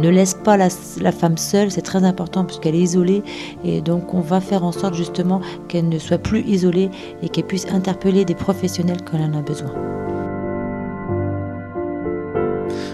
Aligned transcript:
ne 0.00 0.08
laisse 0.08 0.34
pas 0.34 0.56
la, 0.56 0.70
femme 1.12 1.36
seule, 1.36 1.70
c'est 1.70 1.82
très 1.82 2.04
important 2.04 2.44
puisqu'elle 2.44 2.74
est 2.74 2.80
isolée 2.80 3.22
et 3.64 3.80
donc 3.80 4.14
on 4.14 4.20
va 4.20 4.40
faire 4.40 4.64
en 4.64 4.72
sorte 4.72 4.94
justement 4.94 5.40
qu'elle 5.68 5.88
ne 5.88 5.98
soit 5.98 6.18
plus 6.18 6.40
isolée 6.42 6.90
et 7.22 7.28
qu'elle 7.28 7.46
puisse 7.46 7.66
interpeller 7.70 8.24
des 8.24 8.34
professionnels 8.34 9.02
quand 9.04 9.18
elle 9.18 9.34
en 9.34 9.38
a 9.38 9.42
besoin. 9.42 9.72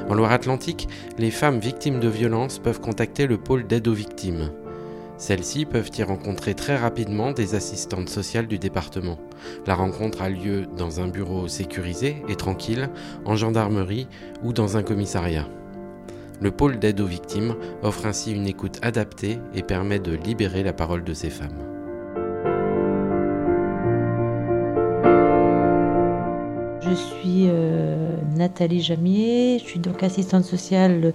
En 0.08 0.14
Loire-Atlantique, 0.14 0.88
les 1.18 1.30
femmes 1.30 1.58
victimes 1.58 1.98
de 1.98 2.08
violences 2.08 2.58
peuvent 2.58 2.80
contacter 2.80 3.26
le 3.26 3.38
pôle 3.38 3.66
d'aide 3.66 3.88
aux 3.88 3.94
victimes. 3.94 4.50
Celles-ci 5.16 5.64
peuvent 5.64 5.90
y 5.96 6.02
rencontrer 6.02 6.54
très 6.54 6.76
rapidement 6.76 7.32
des 7.32 7.54
assistantes 7.54 8.08
sociales 8.08 8.46
du 8.46 8.58
département. 8.58 9.18
La 9.66 9.74
rencontre 9.74 10.22
a 10.22 10.28
lieu 10.28 10.66
dans 10.76 11.00
un 11.00 11.08
bureau 11.08 11.48
sécurisé 11.48 12.22
et 12.28 12.34
tranquille, 12.34 12.90
en 13.24 13.36
gendarmerie 13.36 14.08
ou 14.42 14.52
dans 14.52 14.76
un 14.76 14.82
commissariat. 14.82 15.46
Le 16.40 16.50
pôle 16.50 16.78
d'aide 16.78 17.00
aux 17.00 17.06
victimes 17.06 17.54
offre 17.82 18.06
ainsi 18.06 18.32
une 18.32 18.46
écoute 18.46 18.78
adaptée 18.82 19.38
et 19.54 19.62
permet 19.62 19.98
de 19.98 20.12
libérer 20.12 20.62
la 20.62 20.72
parole 20.72 21.04
de 21.04 21.14
ces 21.14 21.30
femmes. 21.30 21.74
Je 26.80 26.94
suis 26.94 27.46
euh, 27.48 28.16
Nathalie 28.36 28.82
Jamier, 28.82 29.58
je 29.58 29.64
suis 29.64 29.80
donc 29.80 30.02
assistante 30.02 30.44
sociale 30.44 31.12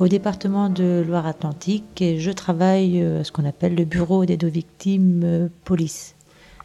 au 0.00 0.08
département 0.08 0.68
de 0.68 1.04
Loire-Atlantique 1.06 2.02
et 2.02 2.18
je 2.18 2.30
travaille 2.32 3.02
euh, 3.02 3.20
à 3.20 3.24
ce 3.24 3.30
qu'on 3.30 3.44
appelle 3.44 3.74
le 3.74 3.84
bureau 3.84 4.24
d'aide 4.26 4.44
aux 4.44 4.50
victimes 4.50 5.22
euh, 5.24 5.48
police. 5.64 6.16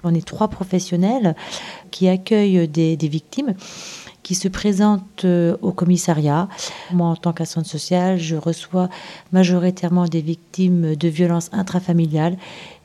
On 0.03 0.13
est 0.13 0.25
trois 0.25 0.47
professionnels 0.47 1.35
qui 1.91 2.08
accueillent 2.08 2.67
des, 2.67 2.97
des 2.97 3.08
victimes 3.08 3.53
qui 4.27 4.36
se 4.36 4.49
présentent 4.49 5.23
euh, 5.23 5.55
au 5.62 5.72
commissariat. 5.72 6.49
Moi, 6.91 7.08
en 7.08 7.16
tant 7.16 7.31
qu'assistante 7.31 7.66
sociale, 7.66 8.20
je 8.20 8.36
reçois 8.36 8.89
majoritairement 9.31 10.03
des 10.03 10.20
victimes 10.20 10.97
de 10.97 11.08
violences 11.08 11.50
intrafamiliales 11.53 12.36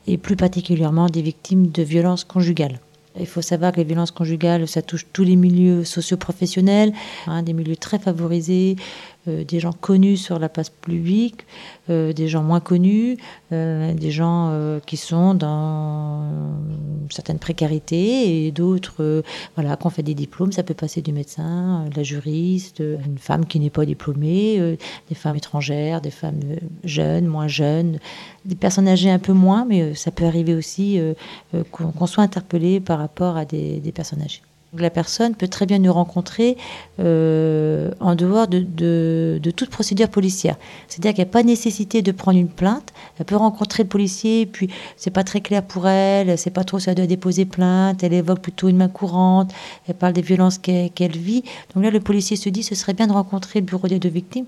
et 0.07 0.17
plus 0.17 0.37
particulièrement 0.37 1.07
des 1.07 1.21
victimes 1.21 1.67
de 1.67 1.83
violences 1.83 2.23
conjugales. 2.23 2.79
Il 3.19 3.27
faut 3.27 3.41
savoir 3.41 3.73
que 3.73 3.77
les 3.77 3.83
violences 3.83 4.11
conjugales, 4.11 4.69
ça 4.69 4.81
touche 4.81 5.05
tous 5.11 5.25
les 5.25 5.35
milieux 5.35 5.83
socio-professionnels, 5.83 6.93
hein, 7.27 7.43
des 7.43 7.51
milieux 7.51 7.75
très 7.75 7.99
favorisés, 7.99 8.77
euh, 9.27 9.45
des 9.45 9.61
gens 9.61 9.71
connus 9.71 10.17
sur 10.17 10.37
la 10.37 10.49
place 10.49 10.69
publique, 10.69 11.45
euh, 11.89 12.11
des 12.11 12.27
gens 12.27 12.43
moins 12.43 12.59
connus, 12.59 13.17
euh, 13.53 13.93
des 13.93 14.11
gens 14.11 14.51
qui 14.85 14.97
sont 14.97 15.33
dans 15.33 16.29
certaines 17.09 17.39
précarités 17.39 18.45
et 18.45 18.51
d'autres, 18.51 19.23
voilà, 19.55 19.77
qui 19.77 19.87
ont 19.87 19.89
fait 19.89 20.03
des 20.03 20.13
diplômes. 20.13 20.51
Ça 20.51 20.63
peut 20.63 20.73
passer 20.73 21.01
du 21.01 21.13
médecin, 21.13 21.85
de 21.89 21.95
la 21.95 22.03
juriste, 22.03 22.79
une 22.79 23.17
femme 23.17 23.45
qui 23.45 23.59
n'est 23.59 23.69
pas 23.69 23.85
diplômée, 23.85 24.77
des 25.09 25.15
femmes 25.15 25.37
étrangères, 25.37 26.01
des 26.01 26.11
femmes 26.11 26.39
jeunes, 26.83 27.27
moins 27.27 27.47
jeunes, 27.47 27.99
des 28.45 28.55
personnes 28.55 28.87
âgées 28.87 29.11
un 29.11 29.19
peu 29.19 29.33
moins, 29.33 29.65
mais 29.65 29.95
ça 29.95 30.11
peut 30.11 30.25
arriver 30.25 30.55
aussi 30.55 30.99
qu'on 31.71 31.91
qu'on 31.91 32.07
soit 32.07 32.23
interpellé 32.23 32.79
par 32.79 32.99
rapport 32.99 33.37
à 33.37 33.45
des, 33.45 33.79
des 33.79 33.91
personnes 33.91 34.21
âgées. 34.21 34.41
La 34.77 34.89
personne 34.89 35.35
peut 35.35 35.47
très 35.47 35.65
bien 35.65 35.79
nous 35.79 35.93
rencontrer 35.93 36.57
euh, 36.99 37.91
en 37.99 38.15
dehors 38.15 38.47
de, 38.47 39.39
toute 39.55 39.69
procédure 39.69 40.09
policière. 40.09 40.55
C'est-à-dire 40.87 41.13
qu'il 41.13 41.23
n'y 41.23 41.29
a 41.29 41.31
pas 41.31 41.43
nécessité 41.43 42.01
de 42.01 42.11
prendre 42.11 42.39
une 42.39 42.49
plainte. 42.49 42.91
Elle 43.19 43.25
peut 43.25 43.35
rencontrer 43.35 43.83
le 43.83 43.89
policier, 43.89 44.45
puis 44.45 44.69
c'est 44.97 45.11
pas 45.11 45.23
très 45.23 45.41
clair 45.41 45.63
pour 45.63 45.87
elle, 45.87 46.37
sait 46.37 46.49
pas 46.49 46.63
trop 46.63 46.79
si 46.79 46.89
elle 46.89 46.95
doit 46.95 47.05
déposer 47.05 47.45
plainte, 47.45 48.03
elle 48.03 48.13
évoque 48.13 48.39
plutôt 48.39 48.67
une 48.67 48.77
main 48.77 48.87
courante, 48.87 49.51
elle 49.87 49.95
parle 49.95 50.13
des 50.13 50.21
violences 50.21 50.57
qu'elle 50.57 51.17
vit. 51.17 51.43
Donc 51.75 51.83
là, 51.83 51.91
le 51.91 51.99
policier 51.99 52.35
se 52.35 52.49
dit 52.49 52.63
ce 52.63 52.75
serait 52.75 52.93
bien 52.93 53.07
de 53.07 53.13
rencontrer 53.13 53.59
le 53.59 53.65
bureau 53.65 53.87
des 53.87 53.99
deux 53.99 54.09
victimes 54.09 54.45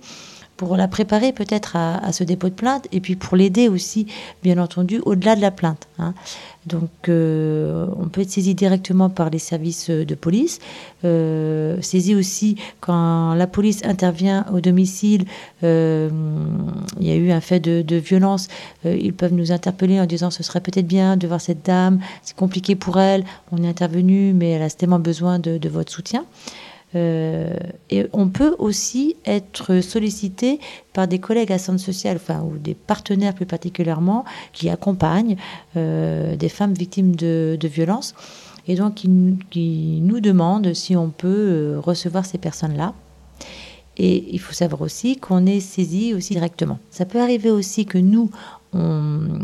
pour 0.58 0.78
la 0.78 0.88
préparer 0.88 1.34
peut-être 1.34 1.76
à, 1.76 2.12
ce 2.12 2.24
dépôt 2.24 2.50
de 2.50 2.54
plainte 2.54 2.88
et 2.92 3.02
puis 3.02 3.16
pour 3.16 3.36
l'aider 3.36 3.68
aussi, 3.68 4.08
bien 4.44 4.58
entendu, 4.58 5.02
au-delà 5.06 5.36
de 5.36 5.42
la 5.42 5.52
plainte. 5.52 5.88
hein. 6.00 6.14
Donc, 6.66 6.90
euh, 7.10 7.86
on 8.00 8.08
peut 8.08 8.22
être 8.22 8.32
saisi 8.32 8.56
directement 8.56 9.10
par 9.10 9.30
les 9.30 9.38
services 9.38 9.92
de 9.92 10.16
police, 10.16 10.60
euh, 11.04 11.80
saisi 11.82 12.16
aussi 12.16 12.56
quand 12.80 13.36
la 13.36 13.46
police 13.46 13.86
intervient 13.86 14.46
au 14.52 14.62
domicile, 14.62 15.26
euh, 15.64 16.10
il 17.00 17.08
y 17.08 17.12
a 17.12 17.16
eu 17.16 17.32
un 17.32 17.42
fait 17.42 17.60
de, 17.60 17.96
violence, 17.98 18.48
euh, 18.86 18.98
ils 19.00 19.14
peuvent 19.14 19.34
nous 19.34 19.52
interpeller 19.52 20.00
en 20.00 20.08
disant 20.08 20.32
ce 20.32 20.42
serait 20.42 20.62
peut-être 20.62 20.88
bien 20.88 21.18
de 21.18 21.28
voir 21.28 21.40
cette 21.40 21.64
dame, 21.64 22.00
c'est 22.24 22.36
compliqué 22.36 22.76
pour 22.76 23.00
elle, 23.00 23.24
on 23.52 23.64
est 23.64 23.68
intervenu, 23.68 24.34
mais 24.34 24.52
elle 24.52 24.64
a 24.64 24.70
tellement 24.70 25.00
besoin 25.00 25.38
de 25.38 25.70
votre 25.70 25.92
soutien. 25.92 26.26
Euh, 26.96 27.54
et 27.90 28.08
on 28.14 28.30
peut 28.30 28.56
aussi 28.58 29.16
être 29.26 29.82
sollicité 29.82 30.60
par 30.94 31.08
des 31.08 31.20
collègues 31.20 31.52
à 31.52 31.58
centre 31.58 31.80
social, 31.80 32.18
enfin, 32.18 32.42
ou 32.42 32.58
des 32.58 32.74
partenaires 32.74 33.34
plus 33.34 33.46
particulièrement, 33.46 34.26
qui 34.54 34.70
accompagnent 34.70 35.36
euh, 35.76 36.36
des 36.36 36.50
femmes 36.50 36.74
victimes 36.74 37.16
de, 37.16 37.58
de 37.60 37.68
violences, 37.68 38.16
et 38.68 38.76
donc 38.76 38.96
qui, 38.96 39.10
qui 39.52 40.00
nous 40.02 40.20
demandent 40.20 40.74
si 40.74 40.96
on 40.96 41.10
peut 41.10 41.28
euh, 41.28 41.80
recevoir 41.80 42.26
ces 42.26 42.38
personnes-là. 42.38 42.94
Et 43.98 44.34
il 44.34 44.40
faut 44.40 44.54
savoir 44.54 44.82
aussi 44.82 45.18
qu'on 45.18 45.46
est 45.46 45.62
saisi 45.62 46.14
aussi 46.14 46.34
directement. 46.34 46.80
Ça 46.90 47.06
peut 47.06 47.22
arriver 47.22 47.50
aussi 47.50 47.86
que 47.86 47.98
nous, 47.98 48.30
on, 48.74 49.40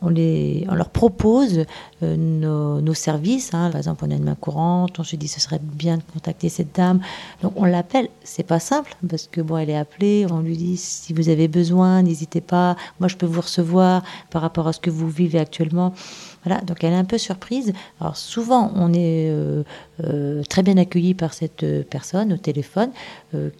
on, 0.00 0.08
les, 0.08 0.64
on 0.68 0.74
leur 0.74 0.90
propose 0.90 1.64
euh, 2.02 2.16
nos, 2.16 2.94
services. 2.94 3.52
hein. 3.54 3.70
Par 3.70 3.78
exemple, 3.78 4.04
on 4.06 4.10
a 4.10 4.14
une 4.14 4.24
main 4.24 4.34
courante, 4.34 4.98
on 4.98 5.04
se 5.04 5.16
dit 5.16 5.28
ce 5.28 5.40
serait 5.40 5.60
bien 5.60 5.96
de 5.96 6.02
contacter 6.12 6.48
cette 6.48 6.74
dame. 6.74 7.00
Donc 7.42 7.52
on 7.56 7.64
l'appelle. 7.64 8.08
C'est 8.22 8.46
pas 8.46 8.60
simple 8.60 8.94
parce 9.08 9.26
que 9.26 9.40
bon, 9.40 9.56
elle 9.56 9.70
est 9.70 9.76
appelée. 9.76 10.26
On 10.30 10.40
lui 10.40 10.56
dit 10.56 10.76
si 10.76 11.12
vous 11.12 11.28
avez 11.28 11.48
besoin, 11.48 12.02
n'hésitez 12.02 12.40
pas. 12.40 12.76
Moi, 13.00 13.08
je 13.08 13.16
peux 13.16 13.26
vous 13.26 13.40
recevoir 13.40 14.02
par 14.30 14.42
rapport 14.42 14.68
à 14.68 14.72
ce 14.72 14.80
que 14.80 14.90
vous 14.90 15.08
vivez 15.08 15.38
actuellement. 15.38 15.92
Donc 16.62 16.84
elle 16.84 16.92
est 16.92 16.96
un 16.96 17.04
peu 17.04 17.18
surprise. 17.18 17.72
Alors 18.00 18.16
souvent, 18.16 18.72
on 18.74 18.92
est 18.92 19.30
euh, 19.30 19.62
euh, 20.04 20.42
très 20.48 20.62
bien 20.62 20.76
accueilli 20.76 21.14
par 21.14 21.32
cette 21.32 21.62
euh, 21.62 21.82
personne 21.88 22.32
au 22.32 22.36
téléphone 22.36 22.90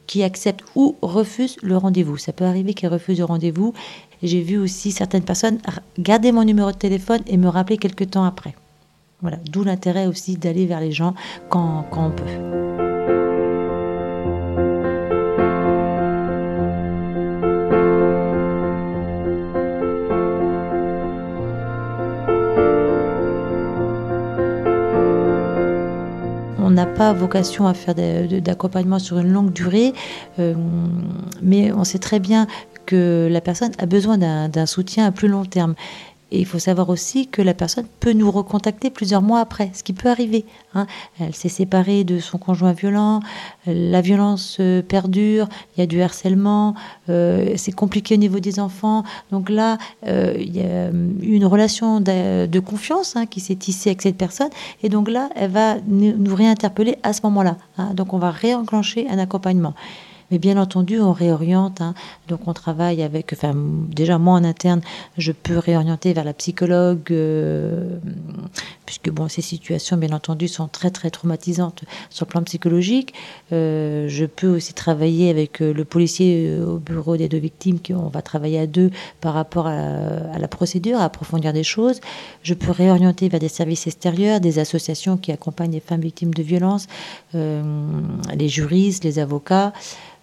qui 0.07 0.23
accepte 0.23 0.65
ou 0.75 0.97
refuse 1.03 1.57
le 1.63 1.77
rendez-vous. 1.77 2.17
Ça 2.17 2.33
peut 2.33 2.45
arriver 2.45 2.73
qu'elle 2.73 2.93
refuse 2.93 3.19
le 3.19 3.25
rendez-vous. 3.25 3.75
J'ai 4.23 4.41
vu 4.41 4.57
aussi 4.57 4.93
certaines 4.93 5.23
personnes 5.23 5.59
garder 5.99 6.33
mon 6.33 6.45
numéro 6.45 6.73
de 6.73 6.77
téléphone 6.77 7.21
et 7.27 7.37
me 7.37 7.49
rappeler 7.49 7.77
quelques 7.77 8.11
temps 8.11 8.25
après. 8.25 8.55
Voilà, 9.21 9.39
d'où 9.51 9.65
l'intérêt 9.65 10.07
aussi 10.07 10.37
d'aller 10.37 10.67
vers 10.67 10.81
les 10.81 10.93
gens 10.93 11.15
quand 11.51 11.85
on 11.93 12.11
peut. 12.11 12.78
On 26.69 26.73
n'a 26.73 26.85
pas 26.85 27.15
vocation 27.15 27.67
à 27.67 27.73
faire 27.73 27.95
d'accompagnement 27.95 28.99
sur 28.99 29.17
une 29.19 29.33
longue 29.33 29.55
durée, 29.55 29.95
euh, 30.39 30.53
mais 31.41 31.73
on 31.73 31.83
sait 31.83 31.99
très 31.99 32.21
bien 32.21 32.47
que 32.85 33.27
la 33.31 33.41
personne 33.41 33.73
a 33.79 33.87
besoin 33.87 34.19
d'un 34.19 34.67
soutien 34.67 35.07
à 35.07 35.11
plus 35.11 35.29
long 35.29 35.47
terme. 35.47 35.75
Et 36.31 36.41
il 36.41 36.47
faut 36.47 36.59
savoir 36.59 36.91
aussi 36.91 37.27
que 37.27 37.41
la 37.41 37.55
personne 37.55 37.87
peut 38.01 38.13
nous 38.13 38.31
recontacter 38.31 38.91
plusieurs 38.91 39.23
mois 39.23 39.41
après, 39.41 39.71
ce 39.73 39.83
qui 39.83 39.95
peut 39.95 40.11
arriver. 40.11 40.45
hein. 40.75 40.87
Elle 41.19 41.35
s'est 41.35 41.49
séparée 41.49 42.05
de 42.05 42.21
son 42.21 42.37
conjoint 42.37 42.73
violent, 42.73 43.21
la 43.67 44.01
violence 44.03 44.59
euh, 44.61 44.83
perdure, 44.83 45.49
il 45.77 45.81
y 45.81 45.83
a 45.83 45.87
du 45.87 46.03
harcèlement, 46.03 46.75
euh, 47.09 47.55
c'est 47.57 47.73
compliqué 47.73 48.15
au 48.15 48.19
niveau 48.19 48.41
des 48.41 48.61
enfants. 48.61 49.05
Donc 49.33 49.49
là, 49.49 49.79
euh, 50.07 50.35
il 50.39 50.55
y 50.55 50.61
a 50.61 50.91
une 50.91 51.47
relation 51.47 52.01
de, 52.01 52.59
confiance 52.61 53.17
hein, 53.17 53.25
qui 53.25 53.41
s'est 53.41 53.57
tissée 53.57 53.91
avec 53.91 54.03
cette 54.03 54.17
personne. 54.17 54.51
Et 54.83 54.89
donc 54.89 55.09
là, 55.09 55.31
elle 55.35 55.51
va 55.51 55.77
nous 55.87 56.15
nous 56.17 56.35
réinterpeller 56.35 56.99
à 57.03 57.13
ce 57.13 57.21
moment-là. 57.25 57.57
hein. 57.79 57.95
Donc 57.95 58.13
on 58.13 58.19
va 58.19 58.31
réenclencher 58.31 59.09
un 59.09 59.19
accompagnement. 59.19 59.75
Mais 60.31 60.39
bien 60.39 60.57
entendu, 60.59 61.01
on 61.01 61.13
réoriente. 61.13 61.81
hein. 61.81 61.95
Donc, 62.29 62.47
on 62.47 62.53
travaille 62.53 63.03
avec. 63.03 63.33
Enfin, 63.33 63.55
déjà, 63.57 64.19
moi 64.19 64.35
en 64.35 64.45
interne, 64.45 64.81
je 65.17 65.33
peux 65.33 65.57
réorienter 65.59 66.13
vers 66.13 66.25
la 66.25 66.35
psychologue, 66.35 67.11
euh, 67.11 67.99
puisque 68.85 69.11
bon, 69.11 69.29
ces 69.29 69.41
situations, 69.43 69.97
bien 69.97 70.13
entendu, 70.13 70.49
sont 70.49 70.69
très 70.69 70.91
très 70.91 71.11
traumatisantes 71.11 71.85
sur 72.11 72.27
le 72.27 72.31
plan 72.31 72.43
psychologique. 72.43 73.15
Euh, 73.53 74.07
je 74.09 74.27
peux 74.27 74.49
aussi 74.49 74.75
travailler 74.75 75.31
avec 75.31 75.63
euh, 75.63 75.73
le 75.73 75.85
policier 75.85 76.49
euh, 76.51 76.75
au 76.75 76.79
bureau 76.79 77.17
des 77.17 77.29
deux 77.29 77.39
victimes, 77.39 77.81
qui 77.81 77.95
on 77.95 78.09
va 78.09 78.21
travailler 78.21 78.59
à 78.59 78.67
deux 78.67 78.91
par 79.21 79.33
rapport 79.35 79.67
à, 79.67 79.73
à 79.73 80.39
la 80.39 80.49
procédure, 80.49 80.99
à 81.01 81.05
approfondir 81.05 81.53
des 81.53 81.65
choses. 81.65 82.01
Je 82.43 82.53
peux 82.55 82.71
réorienter 82.71 83.29
vers 83.31 83.41
des 83.41 83.49
services 83.49 83.87
extérieurs, 83.87 84.41
des 84.41 84.59
associations 84.59 85.17
qui 85.17 85.33
accompagnent 85.33 85.73
les 85.73 85.81
femmes 85.81 86.03
victimes 86.03 86.35
de 86.35 86.43
violences, 86.43 86.87
euh, 87.35 87.63
les 88.37 88.49
juristes, 88.49 89.05
les 89.05 89.19
avocats. 89.19 89.73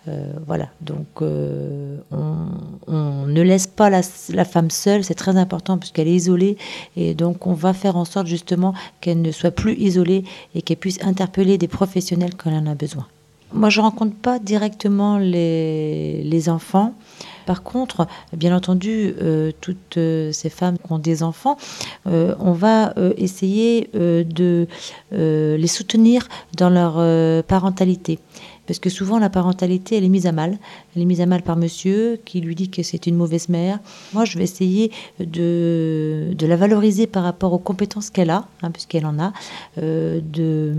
Euh, 0.07 0.33
voilà, 0.45 0.69
donc 0.81 1.07
euh, 1.21 1.97
on, 2.11 3.25
ne 3.25 3.41
laisse 3.41 3.65
pas 3.65 3.89
la, 3.89 4.03
femme 4.45 4.69
seule, 4.69 5.03
c'est 5.03 5.15
très 5.15 5.35
important 5.35 5.79
puisqu'elle 5.79 6.07
est 6.07 6.13
isolée 6.13 6.57
et 6.95 7.15
donc 7.15 7.47
on 7.47 7.53
va 7.53 7.73
faire 7.73 7.97
en 7.97 8.05
sorte 8.05 8.27
justement 8.27 8.75
qu'elle 9.01 9.21
ne 9.21 9.31
soit 9.31 9.49
plus 9.49 9.73
isolée 9.73 10.23
et 10.53 10.61
qu'elle 10.61 10.77
puisse 10.77 11.03
interpeller 11.03 11.57
des 11.57 11.67
professionnels 11.67 12.35
quand 12.37 12.51
elle 12.51 12.57
en 12.57 12.67
a 12.67 12.75
besoin. 12.75 13.07
Moi, 13.51 13.69
je 13.69 13.81
rencontre 13.81 14.15
pas 14.15 14.37
directement 14.37 15.17
les 15.17 16.49
enfants. 16.49 16.93
Par 17.45 17.63
contre, 17.63 18.07
bien 18.33 18.55
entendu, 18.55 19.13
toutes 19.61 19.99
ces 20.31 20.49
femmes 20.49 20.77
qui 20.77 20.91
ont 20.91 20.99
des 20.99 21.23
enfants, 21.23 21.57
on 22.05 22.51
va 22.51 22.93
essayer 23.17 23.89
de 23.93 24.67
les 25.11 25.67
soutenir 25.67 26.27
dans 26.57 26.69
leur 26.69 27.43
parentalité 27.45 28.19
parce 28.67 28.79
que 28.79 28.89
souvent 28.89 29.19
la 29.19 29.29
parentalité, 29.29 29.97
elle 29.97 30.03
est 30.03 30.09
mise 30.09 30.27
à 30.27 30.31
mal. 30.31 30.57
Elle 30.95 31.03
est 31.03 31.05
mise 31.05 31.21
à 31.21 31.25
mal 31.25 31.41
par 31.41 31.55
monsieur 31.55 32.19
qui 32.25 32.41
lui 32.41 32.55
dit 32.55 32.69
que 32.69 32.83
c'est 32.83 33.07
une 33.07 33.15
mauvaise 33.15 33.49
mère. 33.49 33.79
Moi, 34.13 34.25
je 34.25 34.37
vais 34.37 34.43
essayer 34.43 34.91
de, 35.19 36.35
la 36.39 36.55
valoriser 36.55 37.07
par 37.07 37.23
rapport 37.23 37.53
aux 37.53 37.59
compétences 37.59 38.09
qu'elle 38.09 38.29
a, 38.29 38.47
hein, 38.61 38.71
puisqu'elle 38.71 39.05
en 39.05 39.19
a, 39.19 39.33
euh, 39.77 40.19
de 40.23 40.73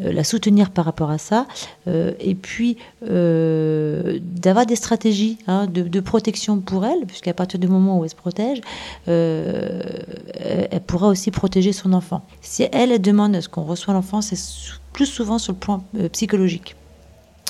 euh, 0.00 0.12
la 0.12 0.24
soutenir 0.24 0.70
par 0.70 0.84
rapport 0.84 1.10
à 1.10 1.18
ça, 1.18 1.46
euh, 1.86 2.12
et 2.20 2.34
puis 2.34 2.76
d'avoir 3.02 4.66
des 4.66 4.76
stratégies 4.76 5.38
hein, 5.46 5.66
de, 5.88 6.00
protection 6.00 6.60
pour 6.60 6.84
elle, 6.84 7.06
puisqu'à 7.06 7.34
partir 7.34 7.58
du 7.58 7.68
moment 7.68 7.98
où 7.98 8.04
elle 8.04 8.10
se 8.10 8.16
protège, 8.16 8.60
elle 9.06 10.80
pourra 10.86 11.08
aussi 11.08 11.30
protéger 11.30 11.72
son 11.72 11.92
enfant. 11.92 12.24
Si 12.40 12.64
elle, 12.72 12.92
elle 12.92 13.00
demande 13.02 13.40
ce 13.40 13.48
qu'on 13.48 13.64
reçoit 13.64 13.94
l'enfant, 13.94 14.20
c'est 14.20 14.38
plus 14.92 15.06
souvent 15.06 15.38
sur 15.38 15.52
le 15.52 15.58
plan 15.58 15.84
psychologique. 16.12 16.76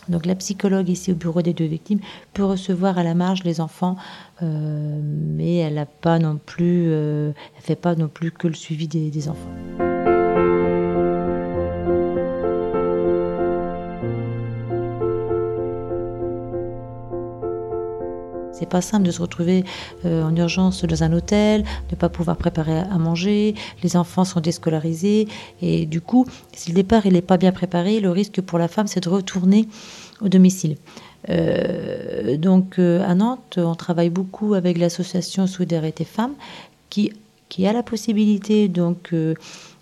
Donc 0.08 0.26
la 0.26 0.34
psychologue 0.34 0.88
ici 0.88 1.12
au 1.12 1.14
bureau 1.14 1.43
des 1.43 1.52
deux 1.52 1.67
victimes 1.67 2.00
peut 2.32 2.44
recevoir 2.44 2.99
à 2.99 3.05
la 3.05 3.14
marge 3.14 3.44
les 3.44 3.61
enfants, 3.61 3.96
euh, 4.43 5.00
mais 5.02 5.56
elle 5.56 5.75
n'a 5.75 5.87
pas 5.87 6.19
non 6.19 6.38
plus, 6.44 6.87
euh, 6.88 7.32
elle 7.56 7.62
fait 7.62 7.76
pas 7.76 7.94
non 7.94 8.08
plus 8.08 8.32
que 8.32 8.49
le 8.49 8.55
suivi 8.55 8.88
des 8.88 9.29
enfants. 9.29 9.50
Pas 18.73 18.81
simple 18.81 19.05
de 19.05 19.11
se 19.11 19.21
retrouver 19.21 19.65
euh, 20.07 20.25
en 20.25 20.35
urgence 20.35 20.83
dans 20.87 21.03
un 21.03 21.13
hôtel, 21.13 21.63
ne 21.91 21.97
pas 21.97 22.09
pouvoir 22.09 22.39
préparer 22.39 22.79
à 22.79 22.97
manger, 22.97 23.55
les 23.83 23.97
enfants 23.99 24.25
sont 24.25 24.41
déscolarisés 24.41 25.29
et 25.61 25.85
du 25.85 26.01
coup, 26.01 26.25
si 26.55 26.71
le 26.71 26.77
départ 26.77 27.05
il 27.05 27.13
n'est 27.13 27.29
pas 27.33 27.37
bien 27.37 27.53
préparé, 27.53 28.01
le 28.01 28.11
risque 28.11 28.41
pour 28.41 28.59
la 28.59 28.69
femme 28.69 28.87
c'est 28.87 29.05
de 29.05 29.11
retourner 29.11 29.69
au 30.23 30.29
domicile. 30.31 30.77
Euh, 31.29 32.39
donc 32.39 32.79
euh, 32.79 33.07
à 33.07 33.15
Nantes, 33.15 33.59
on 33.59 33.75
travaille 33.75 34.11
beaucoup 34.11 34.55
avec 34.55 34.79
l'association 34.79 35.47
Solidarité 35.47 36.05
Femmes 36.05 36.35
qui, 36.89 37.13
qui 37.51 37.67
a 37.67 37.75
la 37.75 37.83
possibilité 37.83 38.69
donc 38.69 39.13
de, 39.13 39.37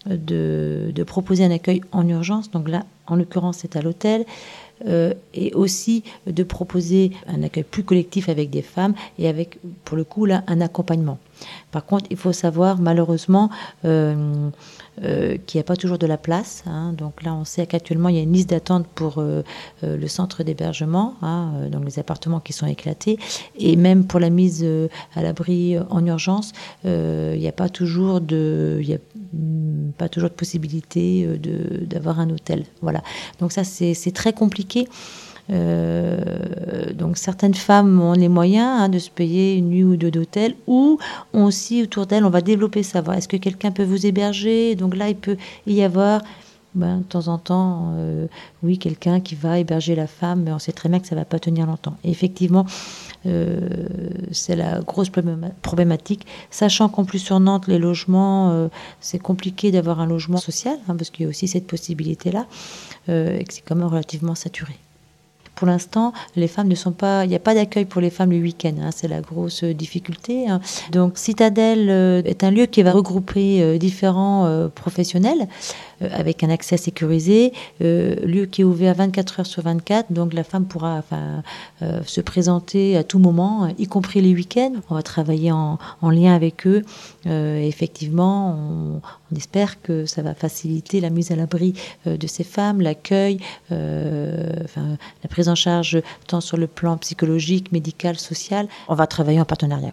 de, 0.06 1.02
proposer 1.04 1.44
un 1.44 1.52
accueil 1.52 1.80
en 1.92 2.08
urgence. 2.08 2.50
Donc 2.50 2.68
là, 2.68 2.82
en 3.06 3.14
l'occurrence, 3.14 3.58
c'est 3.58 3.76
à 3.76 3.82
l'hôtel. 3.82 4.24
Euh, 4.86 5.12
et 5.34 5.52
aussi 5.52 6.02
de 6.26 6.42
proposer 6.42 7.12
un 7.28 7.42
accueil 7.42 7.64
plus 7.64 7.84
collectif 7.84 8.28
avec 8.28 8.50
des 8.50 8.62
femmes 8.62 8.94
et 9.18 9.28
avec, 9.28 9.58
pour 9.84 9.96
le 9.96 10.04
coup, 10.04 10.24
là, 10.24 10.42
un 10.46 10.60
accompagnement. 10.60 11.18
Par 11.70 11.84
contre, 11.84 12.06
il 12.10 12.16
faut 12.16 12.32
savoir, 12.32 12.78
malheureusement, 12.78 13.50
euh, 13.84 14.50
euh, 15.02 15.38
qu'il 15.46 15.58
n'y 15.58 15.60
a 15.60 15.64
pas 15.64 15.76
toujours 15.76 15.98
de 15.98 16.06
la 16.06 16.18
place. 16.18 16.64
Hein. 16.66 16.94
Donc 16.96 17.22
là, 17.22 17.34
on 17.34 17.44
sait 17.44 17.66
qu'actuellement, 17.66 18.08
il 18.08 18.16
y 18.16 18.18
a 18.18 18.22
une 18.22 18.32
liste 18.32 18.50
d'attente 18.50 18.86
pour 18.86 19.22
le 19.82 20.08
centre 20.08 20.42
d'hébergement, 20.42 21.14
hein, 21.22 21.52
donc 21.70 21.84
les 21.84 21.98
appartements 21.98 22.40
qui 22.40 22.52
sont 22.52 22.66
éclatés. 22.66 23.18
Et 23.58 23.76
même 23.76 24.06
pour 24.06 24.20
la 24.20 24.30
mise 24.30 24.66
à 25.14 25.22
l'abri 25.22 25.78
en 25.78 26.04
urgence, 26.04 26.52
il 26.84 27.38
n'y 27.38 27.48
a 27.48 27.52
pas 27.52 27.68
toujours 27.68 28.20
de, 28.20 28.78
il 28.80 28.88
y 28.88 28.94
a 28.94 28.98
mm, 29.32 29.92
pas 29.96 30.08
toujours 30.08 30.30
de 30.30 30.34
possibilité 30.34 31.26
d'avoir 31.86 32.20
un 32.20 32.28
hôtel. 32.30 32.64
Voilà. 32.82 33.02
Donc 33.38 33.52
ça, 33.52 33.64
c'est 33.64 34.12
très 34.12 34.32
compliqué 34.32 34.69
euh, 35.50 36.92
donc 36.94 37.16
certaines 37.16 37.54
femmes 37.54 38.00
ont 38.00 38.12
les 38.12 38.28
moyens 38.28 38.82
hein, 38.82 38.88
de 38.88 38.98
se 38.98 39.10
payer 39.10 39.56
une 39.56 39.70
nuit 39.70 39.84
ou 39.84 39.96
deux 39.96 40.10
d'hôtel, 40.10 40.54
ou 40.66 40.98
ont 41.32 41.44
aussi 41.44 41.82
autour 41.82 42.06
d'elles, 42.06 42.24
on 42.24 42.30
va 42.30 42.40
développer 42.40 42.82
savoir 42.82 43.16
est-ce 43.16 43.28
que 43.28 43.36
quelqu'un 43.36 43.70
peut 43.70 43.84
vous 43.84 44.06
héberger? 44.06 44.76
Donc 44.76 44.96
là, 44.96 45.08
il 45.08 45.16
peut 45.16 45.36
y 45.66 45.82
avoir 45.82 46.22
ben, 46.74 46.98
de 46.98 47.02
temps 47.02 47.26
en 47.26 47.38
temps, 47.38 47.94
euh, 47.96 48.26
oui, 48.62 48.78
quelqu'un 48.78 49.20
qui 49.20 49.34
va 49.34 49.58
héberger 49.58 49.96
la 49.96 50.06
femme, 50.06 50.44
mais 50.44 50.52
on 50.52 50.60
sait 50.60 50.72
très 50.72 50.88
bien 50.88 51.00
que 51.00 51.08
ça 51.08 51.16
va 51.16 51.24
pas 51.24 51.40
tenir 51.40 51.66
longtemps. 51.66 51.96
Effectivement, 52.04 52.64
c'est 53.24 54.56
la 54.56 54.80
grosse 54.80 55.10
problématique, 55.62 56.26
sachant 56.50 56.88
qu'en 56.88 57.04
plus 57.04 57.18
sur 57.18 57.38
Nantes, 57.40 57.66
les 57.66 57.78
logements, 57.78 58.68
c'est 59.00 59.18
compliqué 59.18 59.70
d'avoir 59.70 60.00
un 60.00 60.06
logement 60.06 60.38
social, 60.38 60.78
hein, 60.88 60.96
parce 60.96 61.10
qu'il 61.10 61.24
y 61.24 61.26
a 61.26 61.28
aussi 61.28 61.48
cette 61.48 61.66
possibilité-là. 61.66 62.46
Euh, 63.08 63.38
et 63.38 63.44
que 63.44 63.54
c'est 63.54 63.62
quand 63.62 63.76
même 63.76 63.86
relativement 63.86 64.34
saturé. 64.34 64.74
Pour 65.54 65.66
l'instant, 65.66 66.12
les 66.36 66.48
femmes 66.48 66.68
ne 66.68 66.74
sont 66.74 66.92
pas, 66.92 67.24
il 67.24 67.28
n'y 67.28 67.36
a 67.36 67.40
pas 67.40 67.54
d'accueil 67.54 67.84
pour 67.84 68.00
les 68.00 68.10
femmes 68.10 68.30
le 68.30 68.38
week-end, 68.38 68.74
hein, 68.80 68.90
c'est 68.94 69.08
la 69.08 69.20
grosse 69.20 69.64
difficulté. 69.64 70.48
Hein. 70.48 70.60
Donc, 70.90 71.18
Citadelle 71.18 71.88
euh, 71.90 72.22
est 72.24 72.44
un 72.44 72.50
lieu 72.50 72.66
qui 72.66 72.82
va 72.82 72.92
regrouper 72.92 73.62
euh, 73.62 73.78
différents 73.78 74.70
professionnels 74.74 75.48
avec 76.00 76.42
un 76.42 76.48
accès 76.48 76.78
sécurisé, 76.78 77.52
lieu 77.80 78.46
qui 78.50 78.62
est 78.62 78.64
ouvert 78.64 78.94
24 78.94 79.40
heures 79.40 79.46
sur 79.46 79.62
24, 79.62 80.10
donc 80.10 80.32
la 80.32 80.44
femme 80.44 80.64
pourra 80.64 80.96
enfin, 80.96 81.42
se 82.06 82.22
présenter 82.22 82.96
à 82.96 83.04
tout 83.04 83.18
moment, 83.18 83.68
y 83.78 83.86
compris 83.86 84.22
les 84.22 84.32
week-ends. 84.32 84.72
On 84.88 84.94
va 84.94 85.02
travailler 85.02 85.52
en, 85.52 85.78
en 86.00 86.10
lien 86.10 86.34
avec 86.34 86.66
eux. 86.66 86.82
effectivement, 87.26 89.00
on, 89.30 89.36
espère 89.36 89.80
que 89.80 90.06
ça 90.06 90.22
va 90.22 90.34
faciliter 90.34 91.00
la 91.00 91.10
mise 91.10 91.30
à 91.30 91.36
l'abri 91.36 91.74
euh, 92.06 92.16
de 92.16 92.26
ces 92.26 92.44
femmes, 92.44 92.80
l'accueil, 92.80 93.38
euh, 93.72 94.52
la 94.76 95.28
en 95.48 95.54
charge 95.54 96.02
tant 96.26 96.40
sur 96.40 96.56
le 96.56 96.66
plan 96.66 96.96
psychologique, 96.98 97.72
médical, 97.72 98.18
social. 98.18 98.68
On 98.88 98.94
va 98.94 99.06
travailler 99.06 99.40
en 99.40 99.44
partenariat. 99.44 99.92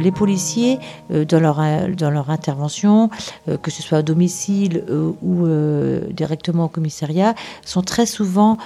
Les 0.00 0.12
policiers, 0.12 0.78
euh, 1.12 1.24
dans, 1.24 1.40
leur, 1.40 1.60
dans 1.96 2.10
leur 2.10 2.30
intervention, 2.30 3.10
euh, 3.48 3.56
que 3.56 3.70
ce 3.70 3.82
soit 3.82 3.98
à 3.98 4.02
domicile 4.02 4.84
euh, 4.88 5.12
ou 5.22 5.46
directement 6.12 6.64
au 6.64 6.68
commissariat, 6.68 7.34
sont 7.64 7.82
très 7.82 8.06
souvent 8.06 8.56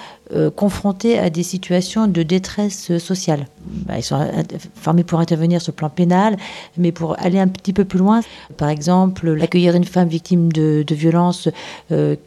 confrontés 0.55 1.19
à 1.19 1.29
des 1.29 1.43
situations 1.43 2.07
de 2.07 2.23
détresse 2.23 2.97
sociale. 2.97 3.45
Bah, 3.85 3.93
ils 3.97 4.03
sont 4.03 4.19
formés 4.73 5.03
pour 5.03 5.19
intervenir 5.19 5.61
sur 5.61 5.71
le 5.71 5.75
plan 5.75 5.89
pénal, 5.89 6.37
mais 6.77 6.91
pour 6.91 7.19
aller 7.19 7.39
un 7.39 7.47
petit 7.47 7.73
peu 7.73 7.85
plus 7.85 7.99
loin, 7.99 8.21
par 8.57 8.69
exemple, 8.69 9.37
accueillir 9.41 9.75
une 9.75 9.83
femme 9.83 10.07
victime 10.07 10.51
de, 10.51 10.83
de 10.85 10.95
violence 10.95 11.49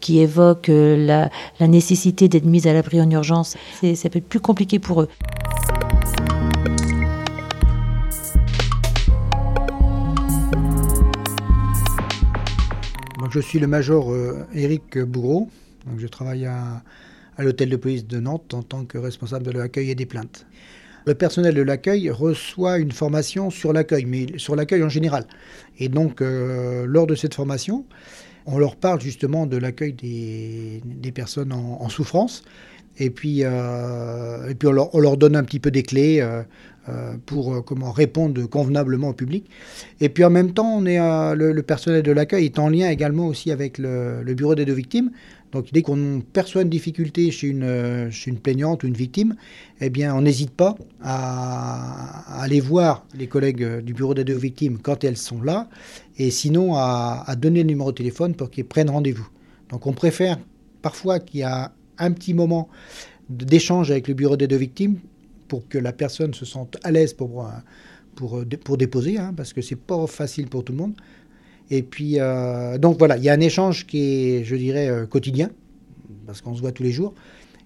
qui 0.00 0.20
évoque 0.20 0.68
la, 0.68 1.28
la 1.58 1.66
nécessité 1.66 2.28
d'être 2.28 2.46
mise 2.46 2.66
à 2.66 2.72
l'abri 2.72 3.00
en 3.00 3.10
urgence, 3.10 3.56
ça 3.82 4.08
peut 4.08 4.18
être 4.18 4.28
plus 4.28 4.40
compliqué 4.40 4.78
pour 4.78 5.02
eux. 5.02 5.08
Je 13.30 13.40
suis 13.40 13.58
le 13.58 13.66
major 13.66 14.12
euh, 14.12 14.46
Éric 14.54 14.98
Bourreau. 14.98 15.48
je 15.96 16.06
travaille 16.06 16.46
à, 16.46 16.82
l'hôtel 17.38 17.68
de 17.68 17.76
police 17.76 18.06
de 18.06 18.18
Nantes 18.18 18.54
en 18.54 18.62
tant 18.62 18.84
que 18.84 18.98
responsable 18.98 19.44
de 19.44 19.50
l'accueil 19.52 19.90
et 19.90 19.94
des 19.94 20.06
plaintes. 20.06 20.46
Le 21.06 21.14
personnel 21.14 21.54
de 21.54 21.62
l'accueil 21.62 22.10
reçoit 22.10 22.78
une 22.78 22.92
formation 22.92 23.50
sur 23.50 23.72
l'accueil, 23.72 24.04
mais 24.04 24.26
sur 24.38 24.56
l'accueil 24.56 24.82
en 24.82 24.88
général. 24.88 25.24
Et 25.78 25.88
donc, 25.88 26.20
euh, 26.20 26.84
lors 26.86 27.06
de 27.06 27.14
cette 27.14 27.34
formation, 27.34 27.84
on 28.46 28.58
leur 28.58 28.76
parle 28.76 29.00
justement 29.00 29.46
de 29.46 29.56
l'accueil 29.56 29.92
des, 29.92 31.12
personnes 31.12 31.52
en, 31.52 31.88
souffrance. 31.88 32.44
Et 32.98 33.10
puis, 33.10 33.40
euh, 33.42 34.48
et 34.48 34.54
puis 34.54 34.68
on, 34.68 34.72
leur, 34.72 35.16
donne 35.16 35.36
un 35.36 35.44
petit 35.44 35.60
peu 35.60 35.70
des 35.70 35.82
clés 35.82 36.20
pour 37.26 37.54
euh, 37.54 37.60
comment 37.60 37.92
répondre 37.92 38.46
convenablement 38.46 39.08
au 39.08 39.12
public. 39.12 39.48
Et 40.00 40.08
puis 40.08 40.24
en 40.24 40.30
même 40.30 40.52
temps, 40.52 40.78
on 40.78 40.86
est, 40.86 41.00
euh, 41.00 41.34
le, 41.34 41.62
personnel 41.62 42.02
de 42.02 42.12
l'accueil 42.12 42.46
est 42.46 42.58
en 42.58 42.68
lien 42.68 42.88
également 42.88 43.26
aussi 43.26 43.50
avec 43.50 43.78
le, 43.78 44.22
bureau 44.34 44.54
des 44.54 44.64
deux 44.64 44.72
victimes. 44.72 45.10
Donc 45.52 45.72
dès 45.72 45.82
qu'on 45.82 46.22
perçoit 46.32 46.62
une 46.62 46.68
difficulté 46.68 47.30
chez 47.30 47.48
une, 47.48 48.10
chez 48.10 48.30
une 48.30 48.38
plaignante 48.38 48.84
ou 48.84 48.86
une 48.86 48.94
victime, 48.94 49.34
eh 49.80 49.88
bien 49.88 50.14
on 50.14 50.20
n'hésite 50.20 50.50
pas 50.50 50.76
à, 51.02 52.42
aller 52.42 52.60
voir 52.60 53.06
les 53.14 53.28
collègues 53.28 53.80
du 53.80 53.94
bureau 53.94 54.12
des 54.14 54.24
deux 54.24 54.36
victimes 54.36 54.78
quand 54.78 55.04
elles 55.04 55.16
sont 55.16 55.40
là, 55.40 55.68
et 56.18 56.30
sinon 56.30 56.74
à, 56.74 57.24
à 57.26 57.34
donner 57.34 57.60
le 57.60 57.68
numéro 57.68 57.92
de 57.92 57.96
téléphone 57.96 58.34
pour 58.34 58.50
qu'ils 58.50 58.66
prennent 58.66 58.90
rendez-vous. 58.90 59.28
Donc 59.70 59.86
on 59.86 59.92
préfère 59.92 60.38
parfois 60.82 61.18
qu'il 61.18 61.40
y 61.40 61.44
a 61.44 61.72
un 61.96 62.12
petit 62.12 62.34
moment 62.34 62.68
d'échange 63.30 63.90
avec 63.90 64.06
le 64.06 64.14
bureau 64.14 64.36
des 64.36 64.46
deux 64.48 64.56
victimes 64.56 64.98
pour 65.48 65.66
que 65.68 65.78
la 65.78 65.92
personne 65.92 66.34
se 66.34 66.44
sente 66.44 66.76
à 66.84 66.90
l'aise 66.90 67.14
pour, 67.14 67.44
euh, 67.44 67.50
pour, 68.14 68.38
euh, 68.38 68.46
pour 68.64 68.76
déposer, 68.76 69.18
hein, 69.18 69.32
parce 69.36 69.52
que 69.52 69.62
c'est 69.62 69.76
pas 69.76 70.06
facile 70.06 70.46
pour 70.48 70.62
tout 70.62 70.72
le 70.72 70.78
monde. 70.78 70.94
Et 71.70 71.82
puis, 71.82 72.20
euh, 72.20 72.78
donc 72.78 72.98
voilà, 72.98 73.16
il 73.16 73.24
y 73.24 73.28
a 73.28 73.32
un 73.32 73.40
échange 73.40 73.86
qui 73.86 73.98
est, 73.98 74.44
je 74.44 74.56
dirais, 74.56 75.06
quotidien, 75.10 75.50
parce 76.26 76.40
qu'on 76.40 76.54
se 76.54 76.60
voit 76.60 76.72
tous 76.72 76.82
les 76.82 76.92
jours, 76.92 77.14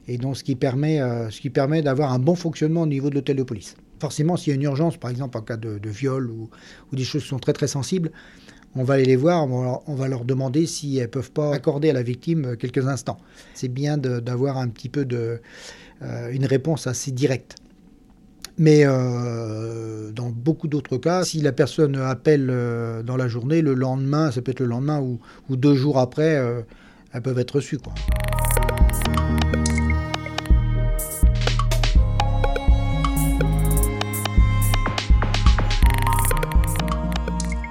et 0.09 0.19
donc 0.19 0.37
ce 0.37 0.43
qui 0.43 0.57
permet, 0.57 0.99
ce 1.31 1.41
qui 1.41 1.51
permet 1.51 1.83
d'avoir 1.83 2.13
un 2.13 2.19
bon 2.19 2.35
fonctionnement 2.35 2.83
au 2.83 2.87
niveau 2.87 3.11
de 3.11 3.15
l'hôtel 3.15 3.37
de 3.37 3.43
police. 3.45 3.77
Forcément, 4.01 4.37
s'il 4.37 4.51
y 4.51 4.53
a 4.53 4.57
une 4.57 4.63
urgence, 4.63 4.97
par 4.97 5.13
exemple 5.13 5.39
en 5.39 5.43
cas 5.43 5.57
de, 5.57 5.79
viol 5.89 6.29
ou, 6.31 6.51
des 6.93 7.05
choses 7.05 7.23
qui 7.23 7.29
sont 7.29 7.39
très 7.39 7.53
très 7.53 7.69
sensibles, 7.69 8.11
on 8.75 8.83
va 8.83 8.95
aller 8.95 9.05
les 9.05 9.17
voir, 9.17 9.49
on 9.49 9.95
va, 9.95 10.09
leur 10.09 10.25
demander 10.25 10.67
si 10.67 10.97
elles 10.97 11.11
peuvent 11.11 11.31
pas 11.31 11.55
accorder 11.55 11.91
à 11.91 11.93
la 11.93 12.03
victime 12.03 12.57
quelques 12.57 12.89
instants. 12.89 13.19
C'est 13.55 13.69
bien 13.69 13.99
d'avoir 13.99 14.57
un 14.59 14.67
petit 14.67 14.89
peu 14.89 15.05
de, 15.05 15.41
une 16.33 16.47
réponse 16.47 16.89
assez 16.89 17.13
directe. 17.13 17.62
Mais 18.59 18.83
euh, 18.85 20.11
dans 20.13 20.29
beaucoup 20.29 20.69
d'autres 20.69 20.99
cas, 20.99 21.25
si 21.25 21.41
la 21.41 21.53
personne 21.53 21.97
appelle 21.97 22.49
euh, 22.51 23.03
dans 23.03 23.17
la 23.17 23.29
journée, 23.29 23.63
le 23.63 23.75
lendemain, 23.75 24.31
ça 24.31 24.43
peut 24.43 24.51
être 24.51 24.61
le 24.61 24.67
lendemain 24.67 25.01
ou, 25.01 25.19
deux 25.57 25.75
jours 25.75 25.99
après, 25.99 26.65
elles 27.13 27.23
peuvent 27.23 27.39
être 27.39 27.57
reçues. 27.57 27.79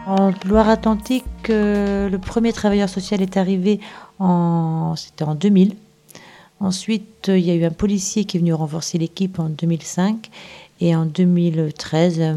En 0.07 0.33
Loire-Atlantique, 0.45 1.25
le 1.47 2.17
premier 2.17 2.53
travailleur 2.53 2.89
social 2.89 3.21
est 3.21 3.37
arrivé 3.37 3.79
en, 4.19 4.95
c'était 4.95 5.23
en 5.23 5.35
2000. 5.35 5.75
Ensuite, 6.59 7.29
il 7.29 7.39
y 7.39 7.49
a 7.49 7.55
eu 7.55 7.63
un 7.63 7.71
policier 7.71 8.25
qui 8.25 8.37
est 8.37 8.39
venu 8.39 8.53
renforcer 8.53 8.99
l'équipe 8.99 9.39
en 9.39 9.49
2005 9.49 10.29
et 10.81 10.95
en 10.95 11.05
2013 11.05 12.17
euh, 12.19 12.33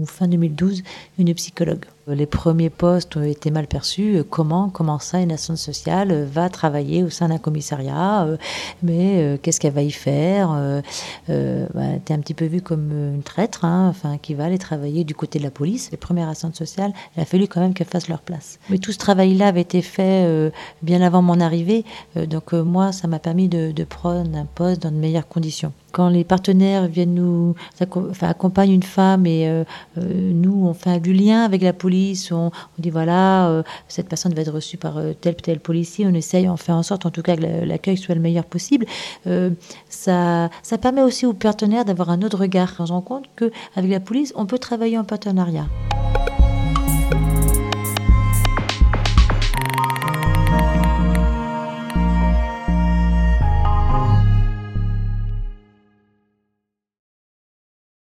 ou 0.00 0.06
fin 0.06 0.26
2012, 0.26 0.82
une 1.18 1.32
psychologue. 1.34 1.84
Les 2.08 2.26
premiers 2.26 2.70
postes 2.70 3.16
ont 3.16 3.22
été 3.22 3.50
mal 3.50 3.66
perçus. 3.66 4.22
Comment, 4.28 4.68
comment 4.68 4.98
ça, 4.98 5.20
une 5.20 5.30
assistante 5.30 5.58
sociale 5.58 6.24
va 6.24 6.48
travailler 6.48 7.04
au 7.04 7.10
sein 7.10 7.28
d'un 7.28 7.38
commissariat 7.38 8.24
euh, 8.24 8.36
Mais 8.82 9.18
euh, 9.18 9.36
qu'est-ce 9.40 9.60
qu'elle 9.60 9.74
va 9.74 9.82
y 9.82 9.92
faire 9.92 10.50
euh, 10.52 11.66
bah, 11.74 11.98
T'es 12.04 12.14
un 12.14 12.18
petit 12.18 12.34
peu 12.34 12.46
vue 12.46 12.62
comme 12.62 12.90
une 12.90 13.22
traître, 13.22 13.64
hein, 13.64 13.88
enfin, 13.88 14.18
qui 14.18 14.34
va 14.34 14.46
aller 14.46 14.58
travailler 14.58 15.04
du 15.04 15.14
côté 15.14 15.38
de 15.38 15.44
la 15.44 15.50
police. 15.50 15.90
Les 15.92 15.98
premières 15.98 16.28
assistantes 16.28 16.56
sociales, 16.56 16.92
il 17.16 17.22
a 17.22 17.24
fallu 17.26 17.46
quand 17.46 17.60
même 17.60 17.74
qu'elles 17.74 17.86
fassent 17.86 18.08
leur 18.08 18.22
place. 18.22 18.58
Mais 18.70 18.78
tout 18.78 18.92
ce 18.92 18.98
travail-là 18.98 19.48
avait 19.48 19.60
été 19.60 19.82
fait 19.82 20.50
bien 20.82 21.02
avant 21.02 21.22
mon 21.22 21.40
arrivée. 21.40 21.84
donc 22.16 22.52
moi, 22.52 22.92
ça 22.92 23.08
m'a 23.08 23.18
permis 23.18 23.48
de 23.48 23.84
prendre 23.84 24.36
un 24.36 24.46
poste 24.46 24.82
dans 24.82 24.90
de 24.90 24.96
meilleures 24.96 25.28
conditions 25.28 25.72
quand 25.92 26.08
les 26.08 26.24
partenaires 26.24 26.86
viennent 26.86 27.14
nous 27.14 27.54
enfin, 27.80 28.28
accompagnent 28.28 28.72
une 28.72 28.82
femme 28.82 29.26
et 29.26 29.64
nous 29.96 30.66
on 30.66 30.74
fait 30.74 31.00
du 31.00 31.12
lien 31.12 31.42
avec 31.44 31.62
la 31.62 31.72
police 31.72 32.30
on, 32.32 32.50
dit 32.78 32.90
voilà, 32.90 33.48
euh, 33.48 33.62
cette 33.88 34.08
personne 34.08 34.34
va 34.34 34.42
être 34.42 34.52
reçue 34.52 34.76
par 34.76 34.98
euh, 34.98 35.12
tel 35.18 35.36
tel 35.36 35.60
policier, 35.60 36.06
on 36.06 36.14
essaye, 36.14 36.48
on 36.48 36.56
fait 36.56 36.72
en 36.72 36.82
sorte 36.82 37.06
en 37.06 37.10
tout 37.10 37.22
cas 37.22 37.36
que 37.36 37.42
l'accueil 37.64 37.96
soit 37.96 38.14
le 38.14 38.20
meilleur 38.20 38.44
possible. 38.44 38.86
Euh, 39.26 39.50
ça, 39.88 40.50
ça 40.62 40.78
permet 40.78 41.02
aussi 41.02 41.26
aux 41.26 41.34
partenaires 41.34 41.84
d'avoir 41.84 42.10
un 42.10 42.22
autre 42.22 42.38
regard. 42.38 42.74
On 42.78 42.86
se 42.86 42.92
rend 42.92 43.02
compte 43.02 43.24
qu'avec 43.36 43.90
la 43.90 44.00
police, 44.00 44.32
on 44.36 44.46
peut 44.46 44.58
travailler 44.58 44.98
en 44.98 45.04
partenariat. 45.04 45.66